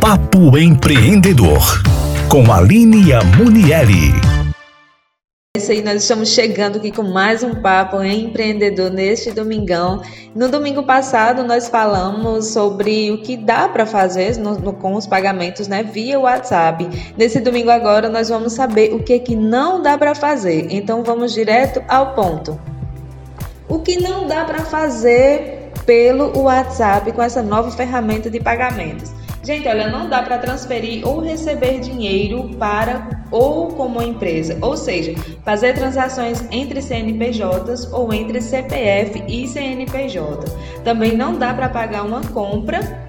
Papo 0.00 0.56
Empreendedor, 0.56 1.82
com 2.30 2.52
Aline 2.52 3.12
Amunieri. 3.12 4.12
É 5.56 5.58
isso 5.58 5.72
aí, 5.72 5.82
nós 5.82 6.02
estamos 6.02 6.28
chegando 6.28 6.76
aqui 6.76 6.92
com 6.92 7.02
mais 7.02 7.42
um 7.42 7.56
papo 7.56 8.00
empreendedor 8.04 8.92
neste 8.92 9.32
domingão. 9.32 10.00
No 10.36 10.48
domingo 10.48 10.84
passado 10.84 11.42
nós 11.42 11.68
falamos 11.68 12.46
sobre 12.46 13.10
o 13.10 13.22
que 13.22 13.36
dá 13.36 13.68
para 13.68 13.84
fazer 13.84 14.38
no, 14.38 14.56
no, 14.56 14.72
com 14.72 14.94
os 14.94 15.04
pagamentos, 15.04 15.66
né, 15.66 15.82
via 15.82 16.20
WhatsApp. 16.20 16.88
Nesse 17.16 17.40
domingo 17.40 17.70
agora 17.70 18.08
nós 18.08 18.28
vamos 18.28 18.52
saber 18.52 18.94
o 18.94 19.02
que 19.02 19.18
que 19.18 19.34
não 19.34 19.82
dá 19.82 19.98
para 19.98 20.14
fazer. 20.14 20.68
Então 20.70 21.02
vamos 21.02 21.34
direto 21.34 21.82
ao 21.88 22.14
ponto. 22.14 22.58
O 23.68 23.80
que 23.80 24.00
não 24.00 24.28
dá 24.28 24.44
para 24.44 24.60
fazer 24.60 25.72
pelo 25.84 26.38
WhatsApp 26.42 27.10
com 27.10 27.20
essa 27.20 27.42
nova 27.42 27.70
ferramenta 27.72 28.30
de 28.30 28.38
pagamentos? 28.38 29.17
Gente, 29.48 29.66
olha, 29.66 29.88
não 29.88 30.10
dá 30.10 30.22
para 30.22 30.36
transferir 30.36 31.08
ou 31.08 31.20
receber 31.20 31.80
dinheiro 31.80 32.50
para 32.58 33.08
ou 33.30 33.68
como 33.68 34.02
empresa, 34.02 34.58
ou 34.60 34.76
seja, 34.76 35.14
fazer 35.42 35.72
transações 35.72 36.44
entre 36.50 36.82
CNPJs 36.82 37.90
ou 37.90 38.12
entre 38.12 38.42
CPF 38.42 39.24
e 39.26 39.48
CNPJ. 39.48 40.52
Também 40.84 41.16
não 41.16 41.38
dá 41.38 41.54
para 41.54 41.70
pagar 41.70 42.02
uma 42.04 42.20
compra 42.24 43.08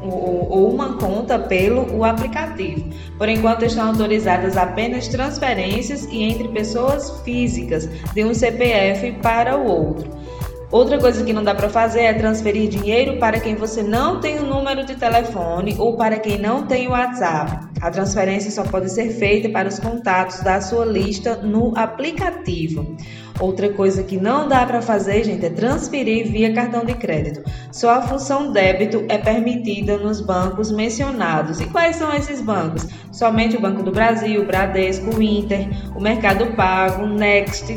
ou 0.00 0.72
uma 0.72 0.96
conta 0.96 1.40
pelo 1.40 1.92
o 1.92 2.04
aplicativo. 2.04 2.88
Por 3.18 3.28
enquanto 3.28 3.64
estão 3.64 3.88
autorizadas 3.88 4.56
apenas 4.56 5.08
transferências 5.08 6.04
e 6.04 6.22
entre 6.22 6.46
pessoas 6.50 7.20
físicas 7.24 7.88
de 8.14 8.24
um 8.24 8.32
CPF 8.32 9.10
para 9.20 9.58
o 9.58 9.66
outro. 9.66 10.19
Outra 10.70 10.98
coisa 10.98 11.24
que 11.24 11.32
não 11.32 11.42
dá 11.42 11.52
para 11.52 11.68
fazer 11.68 12.02
é 12.02 12.14
transferir 12.14 12.68
dinheiro 12.68 13.18
para 13.18 13.40
quem 13.40 13.56
você 13.56 13.82
não 13.82 14.20
tem 14.20 14.38
o 14.38 14.46
número 14.46 14.84
de 14.86 14.94
telefone 14.94 15.74
ou 15.76 15.96
para 15.96 16.16
quem 16.16 16.38
não 16.38 16.64
tem 16.64 16.86
o 16.86 16.92
WhatsApp. 16.92 17.66
A 17.80 17.90
transferência 17.90 18.52
só 18.52 18.62
pode 18.62 18.88
ser 18.88 19.10
feita 19.10 19.48
para 19.48 19.66
os 19.66 19.80
contatos 19.80 20.40
da 20.40 20.60
sua 20.60 20.84
lista 20.84 21.36
no 21.36 21.76
aplicativo. 21.76 22.96
Outra 23.40 23.72
coisa 23.72 24.04
que 24.04 24.16
não 24.16 24.46
dá 24.46 24.64
para 24.64 24.80
fazer, 24.80 25.24
gente, 25.24 25.44
é 25.44 25.50
transferir 25.50 26.30
via 26.30 26.52
cartão 26.54 26.84
de 26.84 26.94
crédito. 26.94 27.42
Só 27.72 27.90
a 27.90 28.02
função 28.02 28.52
débito 28.52 29.04
é 29.08 29.18
permitida 29.18 29.96
nos 29.96 30.20
bancos 30.20 30.70
mencionados. 30.70 31.58
E 31.60 31.66
quais 31.66 31.96
são 31.96 32.14
esses 32.14 32.40
bancos? 32.40 32.86
Somente 33.10 33.56
o 33.56 33.60
Banco 33.60 33.82
do 33.82 33.90
Brasil, 33.90 34.42
o 34.42 34.46
Bradesco, 34.46 35.16
o 35.16 35.22
Inter, 35.22 35.68
o 35.96 36.00
Mercado 36.00 36.54
Pago, 36.54 37.02
o 37.02 37.08
Next, 37.08 37.72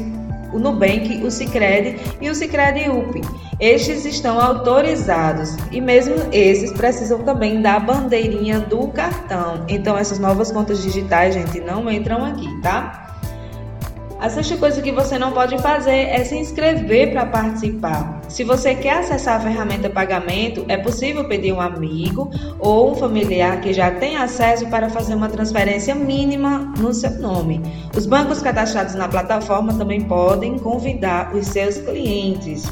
o 0.54 0.60
Nubank, 0.60 1.24
o 1.24 1.32
Sicredi 1.32 2.00
e 2.22 2.30
o 2.30 2.36
Sicredi 2.36 2.90
UP. 2.90 3.22
Estes 3.60 4.06
estão 4.06 4.40
autorizados 4.40 5.56
e 5.72 5.80
mesmo 5.80 6.16
esses 6.32 6.72
precisam 6.72 7.20
também 7.20 7.62
da 7.62 7.80
bandeirinha 7.80 8.60
do 8.60 8.88
cartão. 8.90 9.66
Então 9.68 9.98
essas 9.98 10.20
novas 10.20 10.52
contas 10.52 10.82
digitais, 10.82 11.34
gente, 11.34 11.60
não 11.60 11.90
entram 11.90 12.24
aqui, 12.26 12.50
tá? 12.62 13.03
A 14.24 14.30
sexta 14.30 14.56
coisa 14.56 14.82
que 14.82 14.90
você 14.90 15.20
não 15.20 15.34
pode 15.34 15.58
fazer 15.58 16.08
é 16.08 16.24
se 16.24 16.38
inscrever 16.38 17.12
para 17.12 17.26
participar. 17.26 18.22
Se 18.30 18.46
você 18.46 18.74
quer 18.74 19.00
acessar 19.00 19.36
a 19.36 19.40
ferramenta 19.42 19.90
pagamento, 19.90 20.64
é 20.70 20.78
possível 20.78 21.28
pedir 21.28 21.52
um 21.52 21.60
amigo 21.60 22.32
ou 22.58 22.94
um 22.94 22.96
familiar 22.96 23.60
que 23.60 23.74
já 23.74 23.92
tem 23.92 24.16
acesso 24.16 24.66
para 24.68 24.90
fazer 24.90 25.16
uma 25.16 25.28
transferência 25.28 25.94
mínima 25.94 26.60
no 26.78 26.94
seu 26.94 27.12
nome. 27.20 27.62
Os 27.94 28.06
bancos 28.06 28.42
cadastrados 28.42 28.96
na 28.96 29.10
plataforma 29.10 29.74
também 29.74 30.00
podem 30.00 30.58
convidar 30.58 31.36
os 31.36 31.48
seus 31.48 31.80
clientes. 31.80 32.64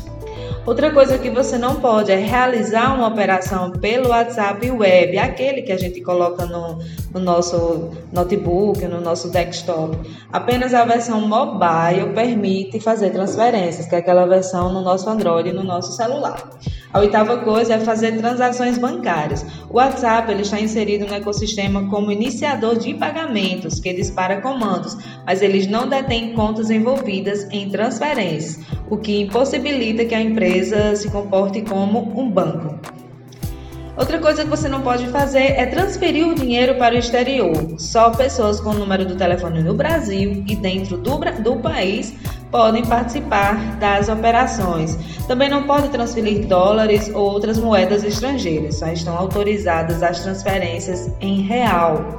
Outra 0.66 0.92
coisa 0.92 1.18
que 1.18 1.30
você 1.30 1.58
não 1.58 1.76
pode 1.76 2.12
é 2.12 2.16
realizar 2.16 2.94
uma 2.94 3.08
operação 3.08 3.72
pelo 3.72 4.10
WhatsApp 4.10 4.70
web, 4.70 5.18
aquele 5.18 5.64
que 5.64 5.72
a 5.72 5.78
gente 5.78 6.02
coloca 6.02 6.46
no, 6.46 6.78
no 7.14 7.20
nosso 7.20 7.90
notebook, 8.14 8.86
no 8.86 9.02
nosso 9.02 9.30
desktop. 9.32 9.98
Apenas 10.32 10.74
a 10.74 10.86
versão 10.86 11.22
mobile 11.22 12.14
permite 12.14 12.80
fazer 12.80 13.10
transferências, 13.10 13.88
que 13.88 13.96
é 13.96 13.98
aquela 13.98 14.28
versão 14.28 14.72
no 14.72 14.82
nosso 14.82 15.10
Android, 15.10 15.52
no 15.52 15.64
nosso 15.64 15.94
celular. 15.94 16.52
A 16.94 17.00
oitava 17.00 17.38
coisa 17.38 17.76
é 17.76 17.80
fazer 17.80 18.18
transações 18.18 18.78
bancárias. 18.78 19.46
O 19.70 19.78
WhatsApp 19.78 20.30
ele 20.30 20.42
está 20.42 20.60
inserido 20.60 21.06
no 21.06 21.14
ecossistema 21.14 21.88
como 21.90 22.12
iniciador 22.12 22.78
de 22.78 22.94
pagamentos, 22.94 23.80
que 23.80 23.94
dispara 23.94 24.42
comandos, 24.42 24.98
mas 25.26 25.42
eles 25.42 25.68
não 25.68 25.88
detêm 25.88 26.34
contas 26.34 26.70
envolvidas 26.70 27.48
em 27.50 27.70
transferências, 27.70 28.60
o 28.92 28.98
que 28.98 29.22
impossibilita 29.22 30.04
que 30.04 30.14
a 30.14 30.22
empresa 30.22 30.94
se 30.98 31.10
comporte 31.10 31.62
como 31.62 32.12
um 32.20 32.30
banco. 32.30 32.78
Outra 33.96 34.20
coisa 34.20 34.44
que 34.44 34.50
você 34.50 34.68
não 34.68 34.82
pode 34.82 35.08
fazer 35.08 35.54
é 35.54 35.66
transferir 35.66 36.28
o 36.28 36.36
dinheiro 36.36 36.76
para 36.76 36.96
o 36.96 36.98
exterior. 36.98 37.56
Só 37.78 38.10
pessoas 38.10 38.60
com 38.60 38.72
o 38.72 38.74
número 38.74 39.06
do 39.06 39.16
telefone 39.16 39.64
no 39.64 39.74
Brasil 39.74 40.44
e 40.46 40.56
dentro 40.58 40.98
do, 40.98 41.18
do 41.42 41.56
país 41.58 42.14
podem 42.52 42.86
participar 42.86 43.78
das 43.78 44.10
operações. 44.10 44.98
Também 45.26 45.50
não 45.50 45.64
pode 45.64 45.88
transferir 45.88 46.46
dólares 46.48 47.10
ou 47.14 47.32
outras 47.32 47.58
moedas 47.58 48.04
estrangeiras, 48.04 48.80
só 48.80 48.88
estão 48.88 49.18
autorizadas 49.18 50.04
as 50.04 50.20
transferências 50.20 51.10
em 51.22 51.42
real. 51.44 52.18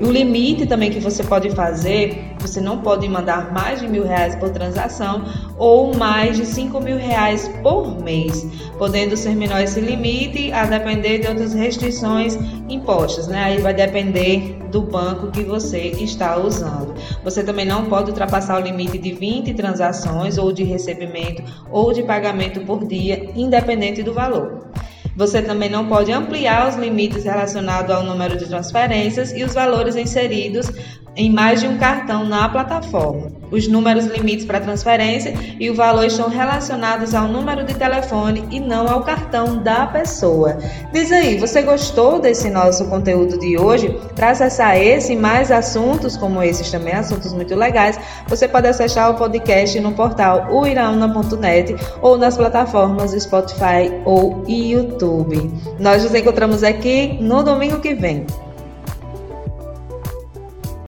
O 0.00 0.10
limite 0.10 0.66
também 0.66 0.90
que 0.90 0.98
você 0.98 1.22
pode 1.22 1.50
fazer, 1.50 2.34
você 2.40 2.60
não 2.60 2.78
pode 2.78 3.08
mandar 3.08 3.52
mais 3.52 3.80
de 3.80 3.86
mil 3.86 4.04
reais 4.04 4.34
por 4.34 4.50
transação 4.50 5.24
ou 5.56 5.94
mais 5.96 6.36
de 6.36 6.44
cinco 6.44 6.80
mil 6.80 6.96
reais 6.96 7.48
por 7.62 8.02
mês, 8.02 8.44
podendo 8.78 9.16
ser 9.16 9.36
menor 9.36 9.60
esse 9.60 9.80
limite 9.80 10.50
a 10.52 10.66
depender 10.66 11.18
de 11.18 11.28
outras 11.28 11.54
restrições 11.54 12.36
impostas, 12.68 13.28
né? 13.28 13.44
Aí 13.44 13.60
vai 13.60 13.74
depender 13.74 14.58
do 14.72 14.80
banco 14.80 15.30
que 15.30 15.44
você 15.44 15.78
está 15.78 16.36
usando. 16.36 16.94
Você 17.22 17.44
também 17.44 17.66
não 17.66 17.84
pode 17.84 18.10
ultrapassar 18.10 18.60
o 18.60 18.64
limite 18.64 18.98
de 18.98 19.12
20 19.12 19.54
transações 19.54 20.38
ou 20.38 20.52
de 20.52 20.64
recebimento 20.64 21.42
ou 21.70 21.92
de 21.92 22.02
pagamento 22.02 22.60
por 22.60 22.84
dia, 22.84 23.30
independente 23.36 24.02
do 24.02 24.12
valor. 24.12 24.71
Você 25.16 25.42
também 25.42 25.68
não 25.68 25.88
pode 25.88 26.10
ampliar 26.10 26.68
os 26.68 26.76
limites 26.76 27.24
relacionados 27.24 27.94
ao 27.94 28.02
número 28.02 28.36
de 28.36 28.46
transferências 28.46 29.32
e 29.32 29.44
os 29.44 29.52
valores 29.52 29.94
inseridos 29.96 30.70
em 31.14 31.30
mais 31.30 31.60
de 31.60 31.68
um 31.68 31.76
cartão 31.76 32.24
na 32.24 32.48
plataforma. 32.48 33.41
Os 33.52 33.68
números 33.68 34.06
limites 34.06 34.46
para 34.46 34.58
transferência 34.58 35.34
e 35.60 35.70
o 35.70 35.74
valor 35.74 36.06
estão 36.06 36.28
relacionados 36.28 37.14
ao 37.14 37.28
número 37.28 37.64
de 37.64 37.74
telefone 37.74 38.44
e 38.50 38.58
não 38.58 38.88
ao 38.88 39.04
cartão 39.04 39.62
da 39.62 39.86
pessoa. 39.86 40.56
Diz 40.92 41.12
aí, 41.12 41.38
você 41.38 41.60
gostou 41.62 42.18
desse 42.18 42.48
nosso 42.48 42.86
conteúdo 42.86 43.38
de 43.38 43.58
hoje? 43.58 43.94
Para 44.16 44.30
acessar 44.30 44.76
esse 44.76 45.12
e 45.12 45.16
mais 45.16 45.50
assuntos 45.50 46.16
como 46.16 46.42
esses 46.42 46.70
também, 46.70 46.94
assuntos 46.94 47.32
muito 47.32 47.54
legais, 47.54 47.98
você 48.26 48.48
pode 48.48 48.66
acessar 48.66 49.10
o 49.10 49.14
podcast 49.14 49.78
no 49.80 49.92
portal 49.92 50.48
uirauna.net 50.50 51.76
ou 52.00 52.16
nas 52.16 52.36
plataformas 52.36 53.12
Spotify 53.12 53.92
ou 54.06 54.42
YouTube. 54.48 55.52
Nós 55.78 56.02
nos 56.02 56.14
encontramos 56.14 56.62
aqui 56.62 57.18
no 57.20 57.42
domingo 57.42 57.80
que 57.80 57.94
vem. 57.94 58.24